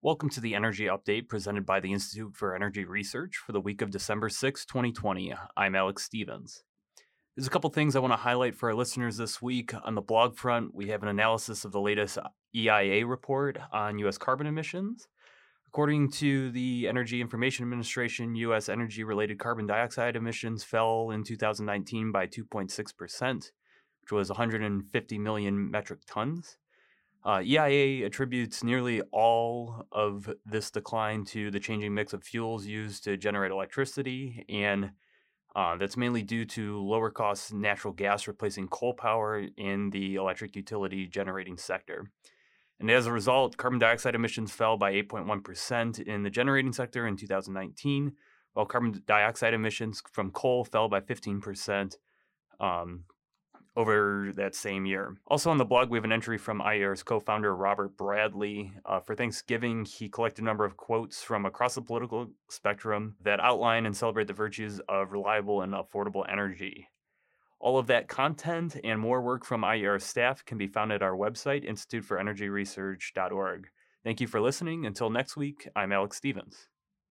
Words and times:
Welcome 0.00 0.30
to 0.30 0.40
the 0.40 0.54
Energy 0.54 0.84
Update 0.84 1.28
presented 1.28 1.66
by 1.66 1.80
the 1.80 1.92
Institute 1.92 2.36
for 2.36 2.54
Energy 2.54 2.84
Research 2.84 3.36
for 3.36 3.50
the 3.50 3.60
week 3.60 3.82
of 3.82 3.90
December 3.90 4.28
6, 4.28 4.64
2020. 4.64 5.34
I'm 5.56 5.74
Alex 5.74 6.04
Stevens. 6.04 6.62
There's 7.34 7.48
a 7.48 7.50
couple 7.50 7.68
things 7.70 7.96
I 7.96 7.98
want 7.98 8.12
to 8.12 8.18
highlight 8.18 8.54
for 8.54 8.68
our 8.68 8.76
listeners 8.76 9.16
this 9.16 9.42
week. 9.42 9.72
On 9.82 9.96
the 9.96 10.00
blog 10.00 10.36
front, 10.36 10.72
we 10.72 10.90
have 10.90 11.02
an 11.02 11.08
analysis 11.08 11.64
of 11.64 11.72
the 11.72 11.80
latest 11.80 12.16
EIA 12.54 13.04
report 13.04 13.58
on 13.72 13.98
U.S. 13.98 14.18
carbon 14.18 14.46
emissions. 14.46 15.08
According 15.66 16.12
to 16.12 16.52
the 16.52 16.86
Energy 16.86 17.20
Information 17.20 17.64
Administration, 17.64 18.36
U.S. 18.36 18.68
energy 18.68 19.02
related 19.02 19.40
carbon 19.40 19.66
dioxide 19.66 20.14
emissions 20.14 20.62
fell 20.62 21.10
in 21.10 21.24
2019 21.24 22.12
by 22.12 22.28
2.6%, 22.28 23.34
which 23.34 24.12
was 24.12 24.28
150 24.28 25.18
million 25.18 25.68
metric 25.68 26.02
tons. 26.06 26.56
Uh, 27.24 27.42
EIA 27.44 28.06
attributes 28.06 28.62
nearly 28.62 29.02
all 29.12 29.86
of 29.92 30.32
this 30.46 30.70
decline 30.70 31.24
to 31.24 31.50
the 31.50 31.60
changing 31.60 31.92
mix 31.92 32.12
of 32.12 32.22
fuels 32.22 32.64
used 32.64 33.04
to 33.04 33.16
generate 33.16 33.50
electricity, 33.50 34.44
and 34.48 34.92
uh, 35.56 35.76
that's 35.76 35.96
mainly 35.96 36.22
due 36.22 36.44
to 36.44 36.80
lower 36.80 37.10
cost 37.10 37.52
natural 37.52 37.92
gas 37.92 38.28
replacing 38.28 38.68
coal 38.68 38.94
power 38.94 39.44
in 39.56 39.90
the 39.90 40.14
electric 40.14 40.54
utility 40.54 41.06
generating 41.06 41.56
sector. 41.56 42.10
And 42.80 42.90
as 42.90 43.06
a 43.06 43.12
result, 43.12 43.56
carbon 43.56 43.80
dioxide 43.80 44.14
emissions 44.14 44.52
fell 44.52 44.76
by 44.76 44.92
8.1% 44.92 46.00
in 46.00 46.22
the 46.22 46.30
generating 46.30 46.72
sector 46.72 47.08
in 47.08 47.16
2019, 47.16 48.12
while 48.52 48.66
carbon 48.66 49.02
dioxide 49.06 49.52
emissions 49.52 50.00
from 50.12 50.30
coal 50.30 50.64
fell 50.64 50.88
by 50.88 51.00
15% 51.00 51.96
um, 52.60 53.04
over 53.78 54.32
that 54.34 54.56
same 54.56 54.84
year. 54.84 55.16
Also 55.28 55.50
on 55.50 55.56
the 55.56 55.64
blog, 55.64 55.88
we 55.88 55.96
have 55.96 56.04
an 56.04 56.10
entry 56.10 56.36
from 56.36 56.60
IER's 56.60 57.04
co 57.04 57.20
founder, 57.20 57.54
Robert 57.54 57.96
Bradley. 57.96 58.72
Uh, 58.84 58.98
for 58.98 59.14
Thanksgiving, 59.14 59.84
he 59.84 60.08
collected 60.08 60.42
a 60.42 60.44
number 60.44 60.64
of 60.64 60.76
quotes 60.76 61.22
from 61.22 61.46
across 61.46 61.76
the 61.76 61.82
political 61.82 62.26
spectrum 62.48 63.14
that 63.22 63.38
outline 63.38 63.86
and 63.86 63.96
celebrate 63.96 64.26
the 64.26 64.32
virtues 64.32 64.80
of 64.88 65.12
reliable 65.12 65.62
and 65.62 65.74
affordable 65.74 66.28
energy. 66.28 66.88
All 67.60 67.78
of 67.78 67.86
that 67.86 68.08
content 68.08 68.76
and 68.82 69.00
more 69.00 69.22
work 69.22 69.44
from 69.44 69.62
IER 69.62 70.00
staff 70.00 70.44
can 70.44 70.58
be 70.58 70.66
found 70.66 70.90
at 70.90 71.02
our 71.02 71.14
website, 71.14 71.64
instituteforenergyresearch.org. 71.68 73.68
Thank 74.02 74.20
you 74.20 74.26
for 74.26 74.40
listening. 74.40 74.86
Until 74.86 75.08
next 75.08 75.36
week, 75.36 75.68
I'm 75.76 75.92
Alex 75.92 76.16
Stevens. 76.16 76.68